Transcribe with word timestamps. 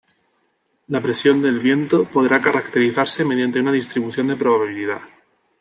La 0.87 0.99
presión 0.99 1.43
del 1.43 1.59
viento 1.59 2.05
podrá 2.05 2.41
caracterizarse 2.41 3.23
mediante 3.23 3.59
una 3.59 3.71
distribución 3.71 4.29
de 4.29 4.35
probabilidad. 4.35 5.01